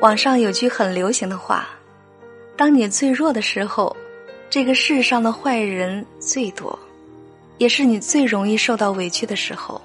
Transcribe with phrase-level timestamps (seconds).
[0.00, 1.68] 网上有句很流行的话
[2.54, 3.96] ：“当你最弱的时候，
[4.50, 6.78] 这个世上的坏人最多，
[7.56, 9.80] 也是你最容易受到委屈的时候。”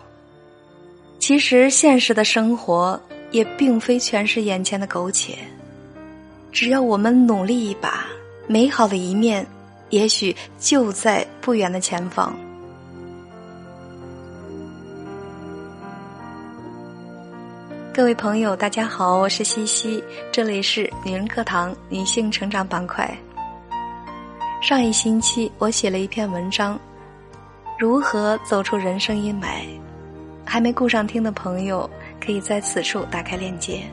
[1.17, 2.99] 其实，现实的生活
[3.31, 5.37] 也并非全是眼前的苟且。
[6.51, 8.05] 只要我们努力一把，
[8.47, 9.47] 美好的一面，
[9.91, 12.35] 也许就在不远的前方。
[17.93, 23.13] 各位朋友，大家好，我是西西，这里是女人课堂女性成长板块。
[24.61, 26.79] 上一星期我写了一篇文章，
[27.77, 29.65] 如何走出人生阴霾。
[30.45, 31.87] 还没顾上听的朋友，
[32.25, 33.83] 可以在此处打开链接。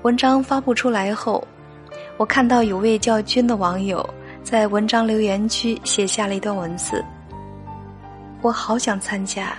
[0.00, 1.46] 文章发布出来后，
[2.16, 4.08] 我看到有位叫君的网友
[4.42, 7.04] 在文章留言区写下了一段文字，
[8.40, 9.54] 我好想参加，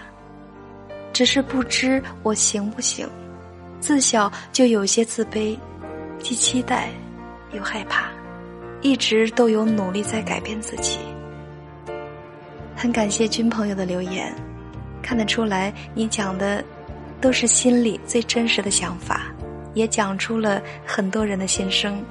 [1.13, 3.07] 只是不知我行不行。
[3.79, 5.57] 自小就有些自卑，
[6.19, 6.89] 既期待
[7.53, 8.09] 又害怕，
[8.81, 10.99] 一直都有努力在改变自己。
[12.75, 14.33] 很感谢君朋友的留言，
[15.01, 16.63] 看得出来你讲的
[17.19, 19.27] 都是心里最真实的想法，
[19.73, 22.03] 也讲出了很多人的心声。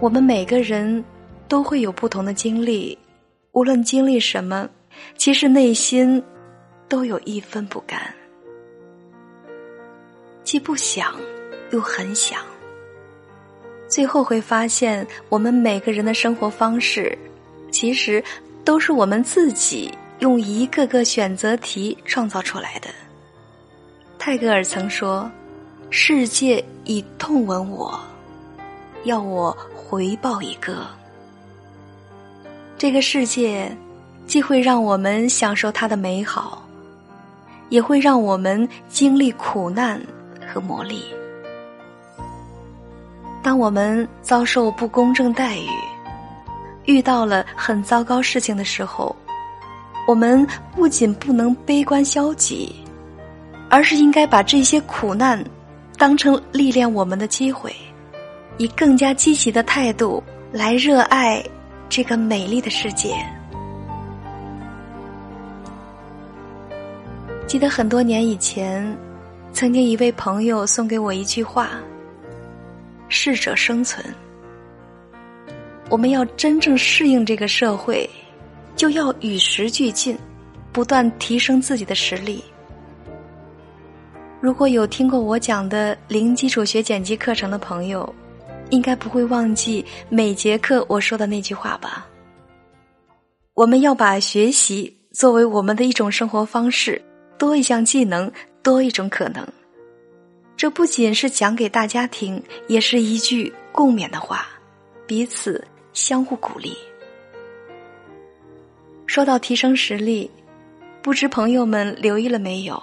[0.00, 1.04] 我们每个人
[1.48, 2.96] 都会有不同的经历，
[3.52, 4.68] 无论经历什么，
[5.16, 6.22] 其实内心
[6.88, 8.00] 都有一分不甘。
[10.48, 11.14] 既不想，
[11.72, 12.40] 又很想。
[13.86, 17.18] 最后会发现，我们每个人的生活方式，
[17.70, 18.24] 其实
[18.64, 22.88] 都是我们自己用一个个选择题创造出来的。
[24.18, 25.30] 泰戈尔曾说
[25.90, 28.00] ：“世界以痛吻我，
[29.04, 30.86] 要我回报一个。”
[32.78, 33.70] 这个世界，
[34.26, 36.66] 既会让我们享受它的美好，
[37.68, 40.00] 也会让我们经历苦难。
[40.52, 41.02] 和磨砺。
[43.42, 45.68] 当我们遭受不公正待遇，
[46.86, 49.14] 遇到了很糟糕事情的时候，
[50.06, 52.74] 我们不仅不能悲观消极，
[53.70, 55.42] 而是应该把这些苦难
[55.96, 57.74] 当成历练我们的机会，
[58.56, 60.22] 以更加积极的态度
[60.52, 61.42] 来热爱
[61.88, 63.14] 这个美丽的世界。
[67.46, 68.94] 记得很多年以前。
[69.58, 71.80] 曾经一位朋友送给我一句话
[73.10, 74.04] ：“适者生存。”
[75.90, 78.08] 我们要真正适应这个社会，
[78.76, 80.16] 就要与时俱进，
[80.70, 82.40] 不断提升自己的实力。
[84.40, 88.14] 如果有听过我讲的零基础学剪辑课程的朋友，
[88.70, 92.06] 应该不会忘记每节课我说的那句话吧？
[93.54, 97.02] 我们要把学习作为我们的一种生活方式，
[97.36, 98.30] 多一项技能。
[98.68, 99.48] 多一种可能，
[100.54, 104.46] 这不仅是讲给大家听，也是一句共勉的话，
[105.06, 106.76] 彼此相互鼓励。
[109.06, 110.30] 说到提升实力，
[111.00, 112.78] 不知朋友们留意了没有？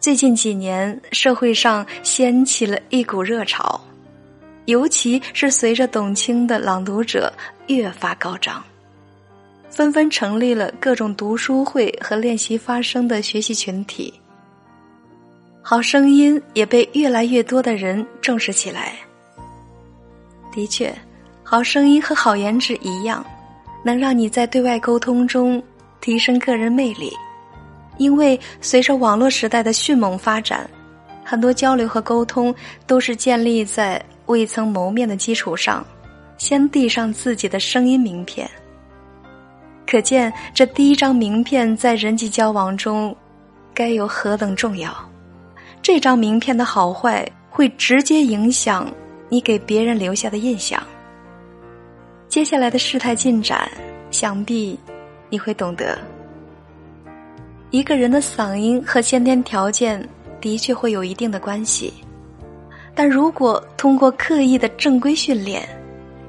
[0.00, 3.78] 最近几年，社会上掀起了一股热潮，
[4.64, 7.30] 尤其是随着董卿的朗读者
[7.66, 8.64] 越发高涨，
[9.68, 14.14] 纷纷成立了各种读书会和练习发声的学习群体。
[15.68, 18.92] 好声音也被越来越多的人重视起来。
[20.52, 20.94] 的确，
[21.42, 23.26] 好声音和好颜值一样，
[23.84, 25.60] 能让你在对外沟通中
[26.00, 27.12] 提升个人魅力。
[27.98, 30.70] 因为随着网络时代的迅猛发展，
[31.24, 32.54] 很多交流和沟通
[32.86, 35.84] 都是建立在未曾谋面的基础上，
[36.38, 38.48] 先递上自己的声音名片。
[39.84, 43.12] 可见，这第一张名片在人际交往中
[43.74, 44.96] 该有何等重要。
[45.86, 48.92] 这张名片的好坏会直接影响
[49.28, 50.84] 你给别人留下的印象。
[52.26, 53.70] 接下来的事态进展，
[54.10, 54.76] 想必
[55.30, 55.96] 你会懂得。
[57.70, 60.04] 一个人的嗓音和先天条件
[60.40, 61.94] 的确会有一定的关系，
[62.92, 65.68] 但如果通过刻意的正规训练，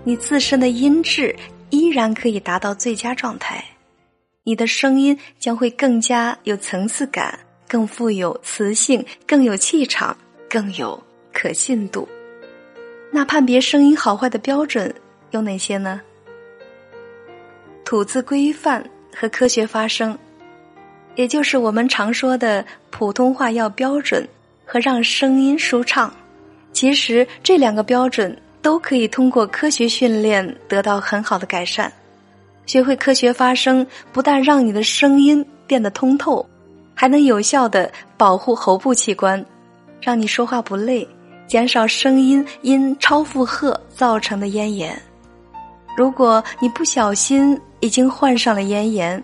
[0.04, 1.36] 你自身的音质
[1.72, 3.66] 依然可以达到最佳状态，
[4.44, 7.40] 你的声音将会更加有层次感。
[7.68, 10.16] 更富有磁性，更有气场，
[10.50, 11.02] 更有
[11.34, 12.08] 可信度。
[13.12, 14.94] 那判别声音好坏的标准
[15.32, 16.02] 有哪些呢？
[17.84, 18.84] 吐字规范
[19.16, 20.18] 和科学发声，
[21.16, 24.28] 也就是我们常说的普通话要标准
[24.66, 26.14] 和让声音舒畅。
[26.74, 31.92] 其实这两个标准都可以通过科学训练得到很好的改善。
[32.66, 36.46] 学会科学发声，不但让你的声音变得通透。
[37.00, 39.46] 还能有效的保护喉部器官，
[40.02, 41.08] 让你说话不累，
[41.46, 45.00] 减少声音因超负荷造成的咽炎。
[45.96, 49.24] 如果你不小心已经患上了咽炎，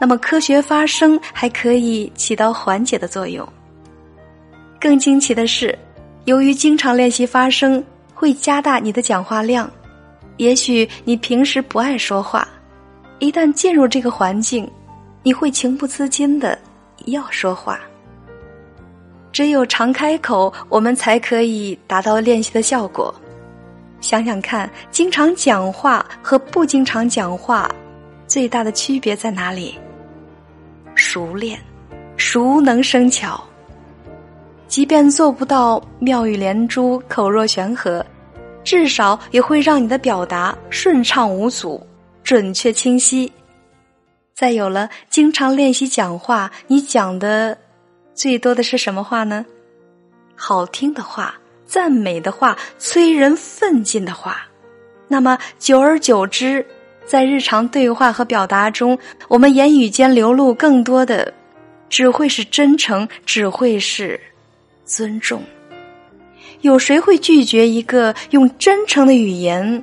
[0.00, 3.48] 那么科学发声还可以起到缓解的作用。
[4.80, 5.78] 更惊奇的是，
[6.24, 7.82] 由于经常练习发声，
[8.14, 9.70] 会加大你的讲话量。
[10.38, 12.48] 也许你平时不爱说话，
[13.20, 14.68] 一旦进入这个环境，
[15.22, 16.58] 你会情不自禁的
[17.06, 17.80] 要说话。
[19.32, 23.14] 只有常开口，我们才可以达到练习的效果。
[24.00, 27.70] 想想看，经常讲话和不经常讲话，
[28.26, 29.78] 最大的区别在哪里？
[30.94, 31.58] 熟练，
[32.16, 33.42] 熟能生巧。
[34.68, 38.04] 即便做不到妙语连珠、口若悬河。
[38.64, 41.80] 至少也会让你的表达顺畅无阻、
[42.24, 43.30] 准确清晰。
[44.36, 47.56] 再有了，经常练习讲话，你讲的
[48.12, 49.46] 最多的是什么话呢？
[50.34, 54.46] 好听的话、赞美的话、催人奋进的话。
[55.08, 56.66] 那么，久而久之，
[57.06, 58.98] 在日常对话和表达中，
[59.28, 61.32] 我们言语间流露更多的，
[61.88, 64.20] 只会是真诚，只会是
[64.84, 65.42] 尊重。
[66.60, 69.82] 有谁会拒绝一个用真诚的语言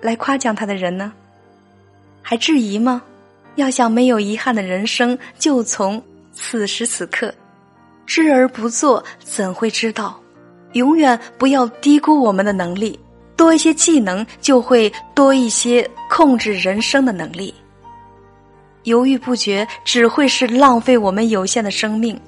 [0.00, 1.12] 来夸奖他的人呢？
[2.22, 3.02] 还质疑吗？
[3.56, 7.34] 要想没有遗憾的人生，就从此时此刻。
[8.06, 10.18] 知而不做，怎会知道？
[10.74, 12.98] 永远不要低估我们的能力。
[13.36, 17.52] 多一些技能，就会多一些控制人生的能力。
[18.84, 22.18] 犹豫不决，只会是浪费我们有限的生命。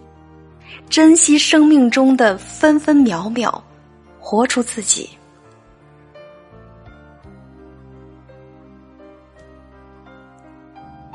[0.91, 3.63] 珍惜生命中的分分秒秒，
[4.19, 5.09] 活出自己。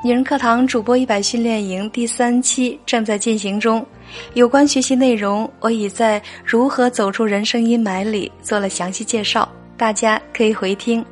[0.05, 3.85] 女人课堂主播一百训练营第三期正在进行中，
[4.33, 11.03] 有关学习内容，我已在《如何走出人生阴霾》里做了详细介绍，大家可以回听。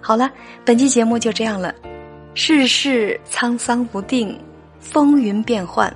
[0.00, 0.28] 好了，
[0.64, 1.72] 本期节目就这样了。
[2.34, 4.36] 世事沧桑不定，
[4.80, 5.94] 风云变幻。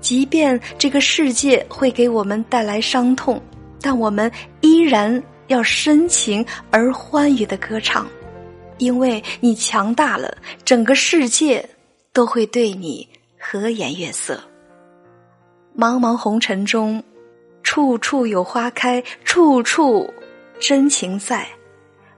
[0.00, 3.40] 即便这个世界会给我们带来伤痛，
[3.80, 4.28] 但我们
[4.60, 8.04] 依然要深情而欢愉的歌唱，
[8.78, 11.64] 因为你强大了，整个世界
[12.16, 13.06] 都会对你
[13.38, 14.40] 和颜悦色。
[15.76, 17.04] 茫茫红尘中，
[17.62, 20.10] 处处有花开，处处
[20.58, 21.46] 真情在。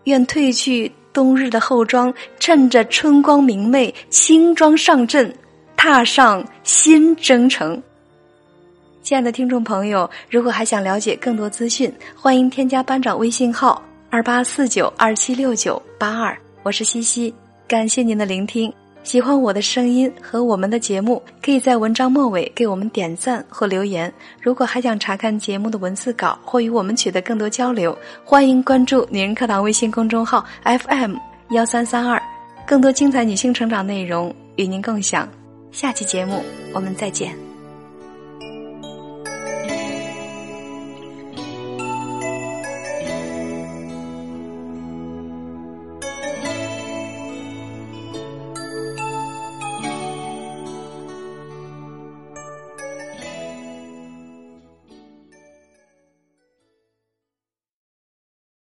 [0.04, 5.34] 愿褪去冬日的厚妆，趁着春光明媚，轻装上阵。
[5.76, 7.80] 踏上新征程，
[9.00, 13.80] 亲爱的听众朋友，如果还想了解更多资讯，欢迎添加班长微信号
[14.10, 17.32] 二八四九二七六九八二，我是西西，
[17.68, 18.72] 感谢您的聆听。
[19.08, 24.12] 喜欢我的声音和我们的节目，可以在文章末尾给我们点赞或留言。
[24.38, 31.16] 如果还想查看节目的文字稿或与我们取得更多交流，欢迎关注女人课堂微信公众号 FM
[31.52, 32.22] 幺三三二，
[32.66, 35.26] 更多精彩女性成长内容与您共享。
[35.72, 36.42] 下期节目，
[36.74, 37.47] 我们再见。